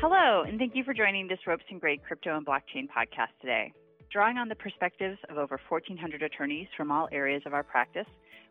[0.00, 3.70] Hello, and thank you for joining this Ropes and Gray Crypto and Blockchain podcast today.
[4.10, 8.06] Drawing on the perspectives of over 1,400 attorneys from all areas of our practice,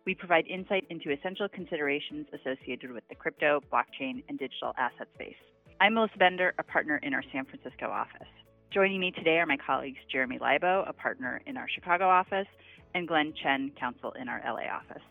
[0.05, 5.41] we provide insight into essential considerations associated with the crypto, blockchain, and digital asset space.
[5.81, 8.29] I'm Melissa Bender, a partner in our San Francisco office.
[8.71, 12.47] Joining me today are my colleagues Jeremy Liabo, a partner in our Chicago office,
[12.93, 15.01] and Glenn Chen, counsel in our LA office.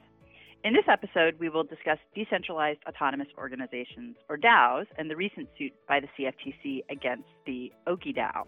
[0.64, 5.72] In this episode, we will discuss decentralized autonomous organizations, or DAOs, and the recent suit
[5.86, 8.44] by the CFTC against the Ooki DAO.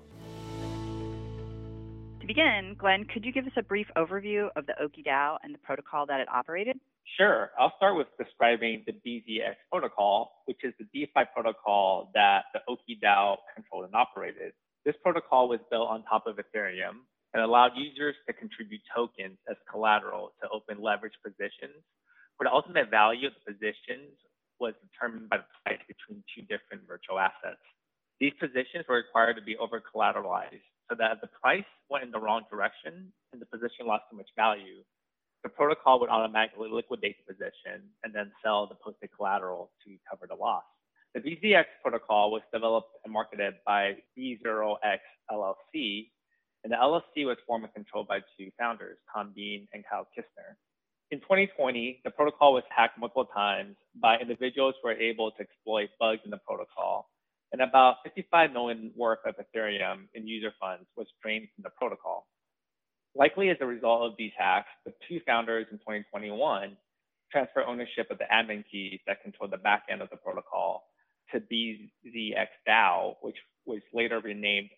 [2.21, 5.55] To begin, Glenn, could you give us a brief overview of the Ooki DAO and
[5.55, 6.81] the protocol that it operated?
[7.17, 7.51] Sure.
[7.57, 12.99] I'll start with describing the BZX protocol, which is the DeFi protocol that the Ooki
[13.01, 14.53] DAO controlled and operated.
[14.85, 19.57] This protocol was built on top of Ethereum and allowed users to contribute tokens as
[19.71, 21.85] collateral to open leverage positions
[22.37, 24.17] where the ultimate value of the positions
[24.59, 27.61] was determined by the price between two different virtual assets.
[28.19, 32.11] These positions were required to be over collateralized so that if the price went in
[32.11, 34.83] the wrong direction and the position lost too much value,
[35.43, 40.27] the protocol would automatically liquidate the position and then sell the posted collateral to cover
[40.29, 40.65] the loss.
[41.15, 46.11] The BZX protocol was developed and marketed by B0X LLC,
[46.65, 50.57] and the LLC was formed and controlled by two founders, Tom Bean and Kyle Kistner.
[51.11, 55.89] In 2020, the protocol was hacked multiple times by individuals who were able to exploit
[55.99, 57.11] bugs in the protocol,
[57.53, 62.27] and about 55 million worth of Ethereum in user funds was drained from the protocol.
[63.17, 66.77] Likely as a result of these hacks, the two founders in 2021
[67.33, 70.85] transferred ownership of the admin keys that control the back end of the protocol
[71.33, 73.37] to BZX DAO, which
[73.67, 74.71] was later renamed.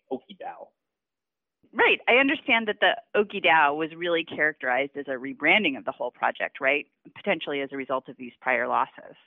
[1.73, 1.99] Right.
[2.07, 6.11] I understand that the Ooki DAO was really characterized as a rebranding of the whole
[6.11, 6.85] project, right?
[7.15, 9.17] Potentially as a result of these prior losses.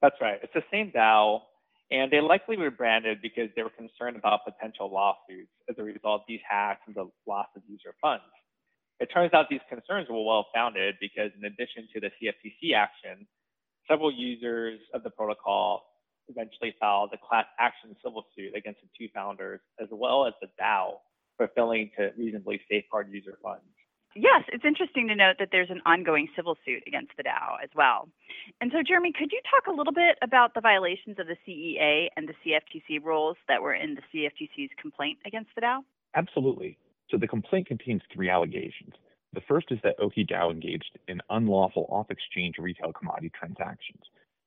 [0.00, 0.38] That's right.
[0.42, 1.40] It's the same DAO,
[1.90, 6.26] and they likely rebranded because they were concerned about potential lawsuits as a result of
[6.28, 8.22] these hacks and the loss of user funds.
[9.00, 13.26] It turns out these concerns were well founded because, in addition to the CFTC action,
[13.88, 15.82] several users of the protocol
[16.28, 20.46] eventually filed a class action civil suit against the two founders, as well as the
[20.60, 20.98] DAO
[21.36, 23.62] for failing to reasonably safeguard user funds.
[24.14, 27.70] Yes, it's interesting to note that there's an ongoing civil suit against the DAO as
[27.74, 28.08] well.
[28.60, 32.08] And so, Jeremy, could you talk a little bit about the violations of the CEA
[32.16, 35.80] and the CFTC rules that were in the CFTC's complaint against the DAO?
[36.14, 36.76] Absolutely.
[37.10, 38.92] So, the complaint contains three allegations.
[39.32, 44.02] The first is that Ooki DAO engaged in unlawful off exchange retail commodity transactions.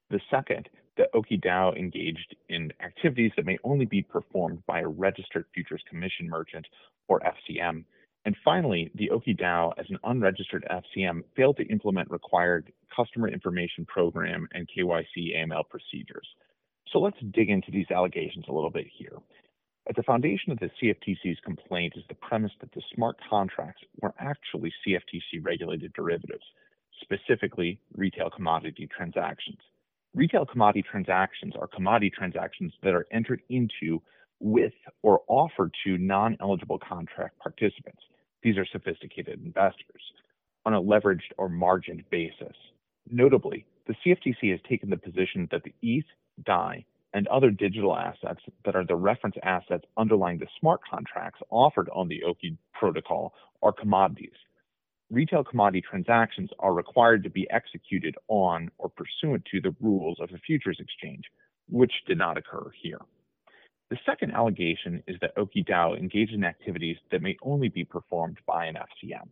[0.09, 4.87] The second, that Ooki DAO engaged in activities that may only be performed by a
[4.87, 6.65] registered futures commission merchant
[7.07, 7.83] or FCM.
[8.25, 13.85] And finally, the Ooki DAO, as an unregistered FCM, failed to implement required customer information
[13.85, 16.27] program and KYC AML procedures.
[16.91, 19.17] So let's dig into these allegations a little bit here.
[19.87, 24.13] At the foundation of the CFTC's complaint is the premise that the smart contracts were
[24.19, 26.43] actually CFTC regulated derivatives,
[27.01, 29.59] specifically retail commodity transactions.
[30.15, 34.01] Retail commodity transactions are commodity transactions that are entered into
[34.39, 34.71] with
[35.03, 38.01] or offered to non eligible contract participants.
[38.41, 40.01] These are sophisticated investors
[40.65, 42.55] on a leveraged or margined basis.
[43.11, 46.05] Notably, the CFTC has taken the position that the ETH,
[46.45, 51.89] DAI, and other digital assets that are the reference assets underlying the smart contracts offered
[51.93, 54.31] on the Ooki protocol are commodities
[55.11, 60.29] retail commodity transactions are required to be executed on or pursuant to the rules of
[60.33, 61.25] a futures exchange,
[61.69, 62.99] which did not occur here.
[63.91, 68.39] The second allegation is that Ooki DAO engaged in activities that may only be performed
[68.47, 69.27] by an FCM.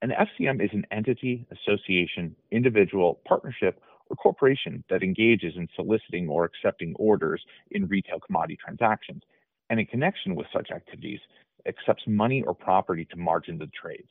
[0.00, 6.44] An FCM is an entity, association, individual, partnership, or corporation that engages in soliciting or
[6.44, 9.22] accepting orders in retail commodity transactions,
[9.68, 11.20] and in connection with such activities,
[11.66, 14.10] accepts money or property to margin the trades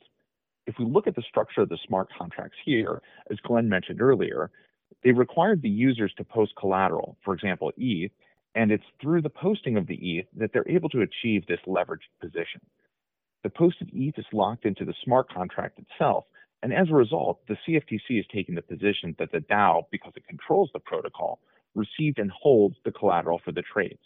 [0.66, 4.50] if we look at the structure of the smart contracts here, as Glenn mentioned earlier,
[5.02, 8.12] they required the users to post collateral, for example, ETH,
[8.54, 12.10] and it's through the posting of the ETH that they're able to achieve this leveraged
[12.20, 12.60] position.
[13.42, 16.24] The posted ETH is locked into the smart contract itself,
[16.62, 20.26] and as a result, the CFTC is taking the position that the DAO, because it
[20.28, 21.40] controls the protocol,
[21.74, 24.02] received and holds the collateral for the trades.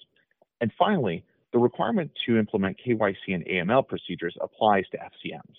[0.60, 5.56] And finally, the requirement to implement KYC and AML procedures applies to FCMs.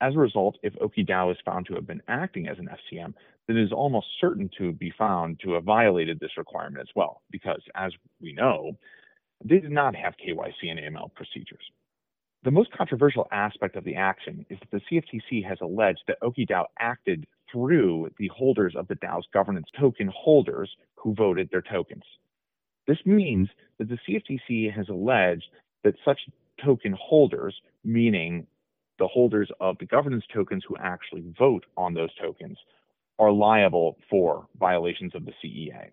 [0.00, 3.14] As a result, if OokiDAO is found to have been acting as an FCM,
[3.46, 7.22] then it is almost certain to be found to have violated this requirement as well,
[7.30, 8.76] because as we know,
[9.44, 11.64] they did not have KYC and AML procedures.
[12.44, 16.64] The most controversial aspect of the action is that the CFTC has alleged that OokiDAO
[16.78, 22.04] acted through the holders of the DAO's governance token holders who voted their tokens.
[22.86, 23.48] This means
[23.78, 25.46] that the CFTC has alleged
[25.84, 26.20] that such
[26.62, 28.46] token holders, meaning
[28.98, 32.58] the holders of the governance tokens who actually vote on those tokens,
[33.18, 35.90] are liable for violations of the CEA.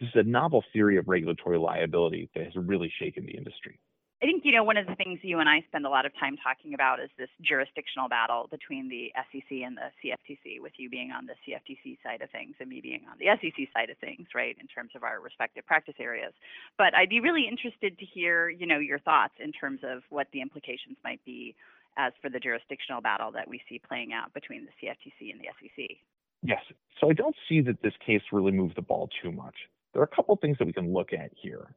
[0.00, 3.78] This is a novel theory of regulatory liability that has really shaken the industry.
[4.22, 6.12] I think, you know, one of the things you and I spend a lot of
[6.14, 10.88] time talking about is this jurisdictional battle between the SEC and the CFTC, with you
[10.88, 13.98] being on the CFTC side of things and me being on the SEC side of
[13.98, 16.32] things, right, in terms of our respective practice areas.
[16.78, 20.28] But I'd be really interested to hear, you know, your thoughts in terms of what
[20.32, 21.56] the implications might be
[21.96, 25.48] as for the jurisdictional battle that we see playing out between the CFTC and the
[25.60, 25.96] SEC.
[26.42, 26.60] Yes.
[27.00, 29.54] So I don't see that this case really moved the ball too much.
[29.92, 31.74] There are a couple things that we can look at here.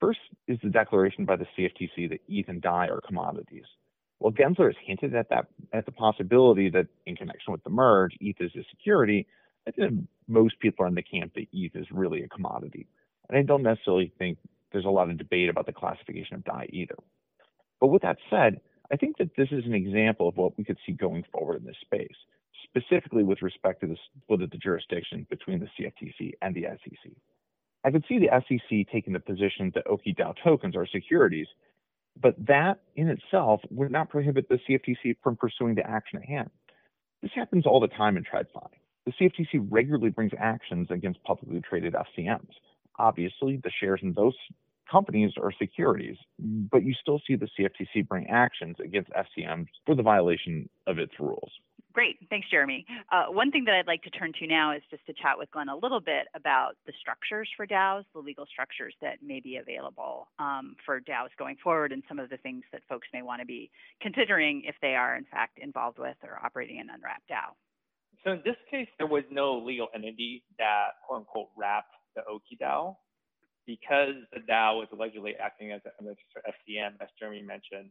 [0.00, 3.64] First is the declaration by the CFTC that ETH and DAI are commodities.
[4.20, 8.16] Well, Gensler has hinted at that at the possibility that in connection with the merge,
[8.20, 9.26] ETH is a security.
[9.66, 12.86] I think most people are in the camp that ETH is really a commodity.
[13.28, 14.38] And I don't necessarily think
[14.72, 16.96] there's a lot of debate about the classification of DAI either.
[17.80, 18.60] But with that said,
[18.92, 21.66] I think that this is an example of what we could see going forward in
[21.66, 22.16] this space,
[22.64, 27.12] specifically with respect to the split of the jurisdiction between the CFTC and the SEC.
[27.84, 31.46] I could see the SEC taking the position that OokiDAO tokens are securities,
[32.20, 36.50] but that in itself would not prohibit the CFTC from pursuing the action at hand.
[37.22, 38.68] This happens all the time in TradFi.
[39.04, 42.50] The CFTC regularly brings actions against publicly traded FCMs.
[42.98, 44.34] Obviously, the shares in those
[44.90, 50.02] companies are securities, but you still see the CFTC bring actions against FCMs for the
[50.02, 51.50] violation of its rules.
[51.92, 52.18] Great.
[52.28, 52.84] Thanks, Jeremy.
[53.10, 55.50] Uh, one thing that I'd like to turn to now is just to chat with
[55.50, 59.56] Glenn a little bit about the structures for DAOs, the legal structures that may be
[59.56, 63.40] available um, for DAOs going forward, and some of the things that folks may want
[63.40, 63.70] to be
[64.02, 67.56] considering if they are, in fact, involved with or operating an unwrapped DAO.
[68.24, 72.60] So in this case, there was no legal entity that quote unquote wrapped the Ooki
[72.60, 72.96] DAO
[73.66, 77.90] because the DAO was allegedly acting as an FCM, as Jeremy mentioned.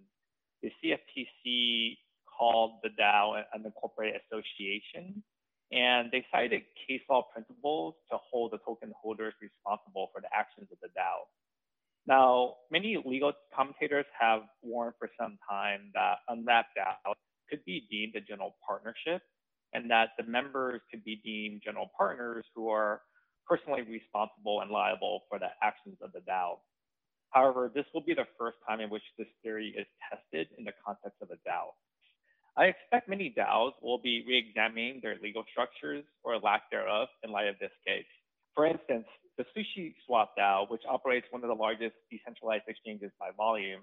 [0.62, 5.22] The CFTC called the DAO an incorporated association,
[5.72, 10.68] and they cited case law principles to hold the token holders responsible for the actions
[10.72, 11.28] of the DAO.
[12.08, 17.14] Now, many legal commentators have warned for some time that unwrapped DAO
[17.50, 19.22] could be deemed a general partnership
[19.74, 23.02] and that the members could be deemed general partners who are
[23.48, 26.58] personally responsible and liable for the actions of the DAO.
[27.32, 30.74] However, this will be the first time in which this theory is tested in the
[30.86, 31.76] context of a DAO.
[32.58, 37.48] I expect many DAOs will be re-examining their legal structures or lack thereof in light
[37.48, 38.08] of this case.
[38.56, 39.06] For instance,
[39.38, 43.82] the Sushi Swap DAO, which operates one of the largest decentralized exchanges by volume,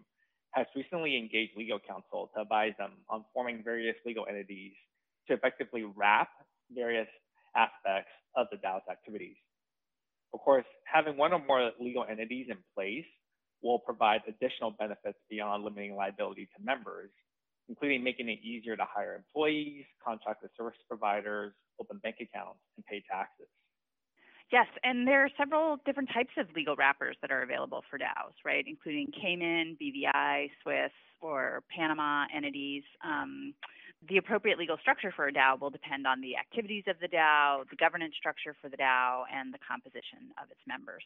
[0.52, 4.72] has recently engaged legal counsel to advise them on forming various legal entities
[5.28, 6.28] to effectively wrap
[6.74, 7.08] various
[7.54, 9.36] aspects of the DAO's activities.
[10.34, 13.04] Of course, having one or more legal entities in place
[13.62, 17.10] will provide additional benefits beyond limiting liability to members,
[17.68, 22.84] including making it easier to hire employees, contract with service providers, open bank accounts, and
[22.86, 23.46] pay taxes.
[24.52, 28.36] Yes, and there are several different types of legal wrappers that are available for DAOs,
[28.44, 28.64] right?
[28.66, 30.92] Including Cayman, BVI, Swiss,
[31.22, 32.82] or Panama entities.
[33.02, 33.54] Um,
[34.08, 37.68] the appropriate legal structure for a DAO will depend on the activities of the DAO,
[37.70, 41.02] the governance structure for the DAO, and the composition of its members.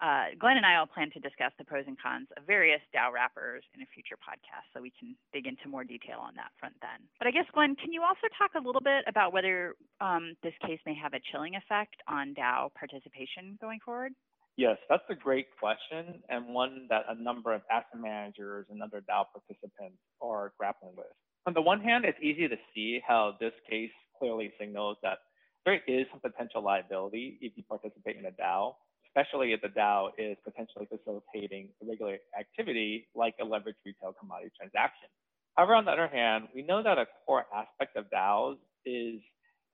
[0.00, 3.12] Uh, Glenn and I will plan to discuss the pros and cons of various DAO
[3.12, 6.74] wrappers in a future podcast, so we can dig into more detail on that front
[6.80, 7.04] then.
[7.18, 10.54] But I guess, Glenn, can you also talk a little bit about whether um, this
[10.64, 14.12] case may have a chilling effect on DAO participation going forward?
[14.56, 19.04] Yes, that's a great question, and one that a number of asset managers and other
[19.04, 21.12] DAO participants are grappling with.
[21.46, 25.18] On the one hand, it's easy to see how this case clearly signals that
[25.64, 28.74] there is some potential liability if you participate in a DAO
[29.10, 35.08] especially if the DAO is potentially facilitating irregular activity like a leveraged retail commodity transaction.
[35.56, 38.56] However, on the other hand, we know that a core aspect of DAOs
[38.86, 39.20] is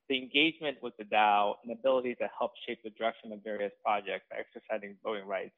[0.09, 4.25] the engagement with the DAO and ability to help shape the direction of various projects
[4.31, 5.55] by exercising voting rights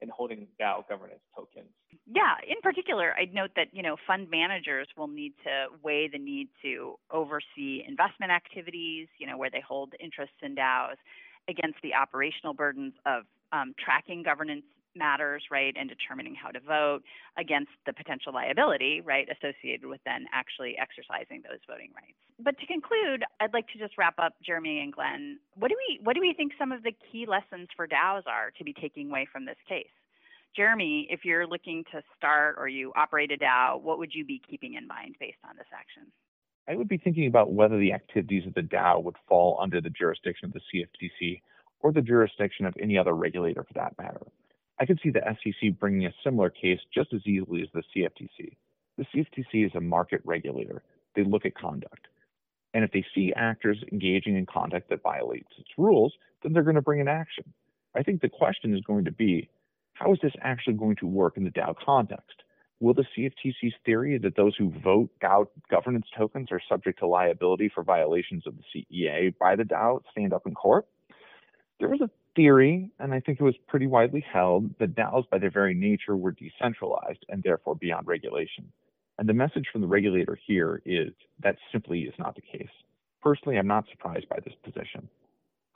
[0.00, 1.68] and holding DAO governance tokens.
[2.06, 6.18] Yeah, in particular, I'd note that you know fund managers will need to weigh the
[6.18, 10.96] need to oversee investment activities, you know, where they hold interests in DAOs,
[11.48, 17.00] against the operational burdens of um, tracking governance matters, right, and determining how to vote
[17.38, 22.18] against the potential liability, right, associated with then actually exercising those voting rights.
[22.38, 25.38] But to conclude, I'd like to just wrap up, Jeremy and Glenn.
[25.54, 28.50] What do we what do we think some of the key lessons for DAOs are
[28.58, 29.92] to be taking away from this case?
[30.56, 34.40] Jeremy, if you're looking to start or you operate a DAO, what would you be
[34.48, 36.10] keeping in mind based on this action?
[36.68, 39.90] I would be thinking about whether the activities of the DAO would fall under the
[39.90, 41.42] jurisdiction of the CFTC
[41.80, 44.20] or the jurisdiction of any other regulator for that matter.
[44.80, 48.56] I could see the SEC bringing a similar case just as easily as the CFTC.
[48.96, 50.82] The CFTC is a market regulator.
[51.14, 52.08] They look at conduct.
[52.72, 56.76] And if they see actors engaging in conduct that violates its rules, then they're going
[56.76, 57.44] to bring an action.
[57.94, 59.50] I think the question is going to be
[59.94, 62.42] how is this actually going to work in the DAO context?
[62.78, 67.70] Will the CFTC's theory that those who vote DAO governance tokens are subject to liability
[67.74, 70.86] for violations of the CEA by the DAO stand up in court?
[71.78, 75.38] There was a theory, and I think it was pretty widely held, that DAOs by
[75.38, 78.70] their very nature were decentralized and therefore beyond regulation.
[79.18, 82.70] And the message from the regulator here is that simply is not the case.
[83.22, 85.08] Personally, I'm not surprised by this position.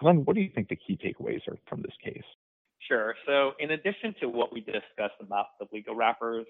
[0.00, 2.25] Glenn, what do you think the key takeaways are from this case?
[2.88, 3.14] Sure.
[3.26, 6.46] So, in addition to what we discussed about the legal wrappers,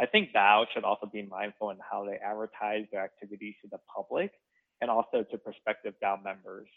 [0.00, 3.78] I think DAOs should also be mindful in how they advertise their activities to the
[3.94, 4.32] public
[4.80, 6.68] and also to prospective DAO members.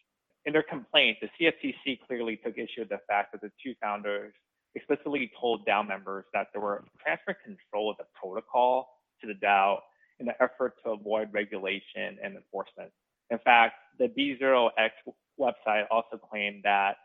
[0.46, 4.34] In their complaint, the CFTC clearly took issue with the fact that the two founders
[4.76, 8.88] explicitly told DAO members that they were transferring control of the protocol
[9.22, 9.80] to the DAO
[10.20, 12.92] in the effort to avoid regulation and enforcement.
[13.32, 14.92] In fact, the B0X
[15.40, 16.98] website also claimed that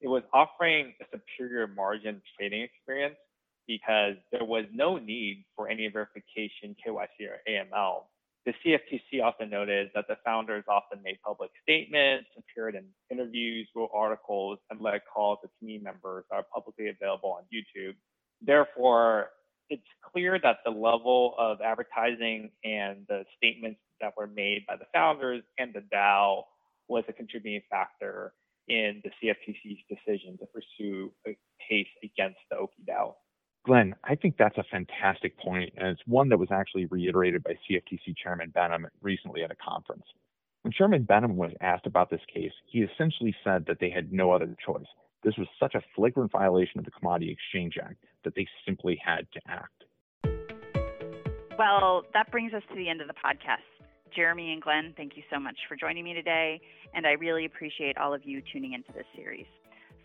[0.00, 3.16] it was offering a superior margin trading experience
[3.66, 8.04] because there was no need for any verification, KYC, or AML.
[8.46, 13.90] The CFTC also noted that the founders often made public statements, appeared in interviews, wrote
[13.92, 17.94] articles, and led calls to community members that are publicly available on YouTube.
[18.40, 19.30] Therefore,
[19.68, 24.86] it's clear that the level of advertising and the statements that were made by the
[24.94, 26.44] founders and the DAO
[26.86, 28.32] was a contributing factor
[28.68, 31.36] in the CFTC's decision to pursue a
[31.68, 33.14] case against the Ooki DAO.
[33.66, 37.58] Glenn, I think that's a fantastic point, and it's one that was actually reiterated by
[37.68, 40.04] CFTC Chairman Behnam recently at a conference.
[40.62, 44.30] When Chairman Behnam was asked about this case, he essentially said that they had no
[44.30, 44.86] other choice.
[45.24, 49.26] This was such a flagrant violation of the Commodity Exchange Act that they simply had
[49.32, 49.82] to act.
[51.58, 53.66] Well, that brings us to the end of the podcast.
[54.14, 56.60] Jeremy and Glenn, thank you so much for joining me today,
[56.94, 59.46] and I really appreciate all of you tuning into this series.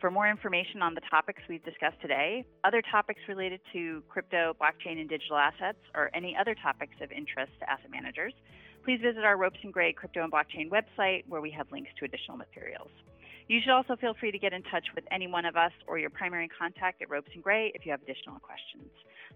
[0.01, 4.99] For more information on the topics we've discussed today, other topics related to crypto, blockchain,
[4.99, 8.33] and digital assets, or any other topics of interest to asset managers,
[8.83, 12.05] please visit our Ropes and Gray crypto and blockchain website where we have links to
[12.05, 12.89] additional materials.
[13.47, 15.99] You should also feel free to get in touch with any one of us or
[15.99, 18.89] your primary contact at Ropes and Gray if you have additional questions.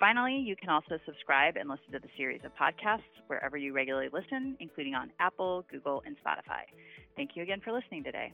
[0.00, 4.08] Finally, you can also subscribe and listen to the series of podcasts wherever you regularly
[4.10, 6.64] listen, including on Apple, Google, and Spotify.
[7.14, 8.32] Thank you again for listening today.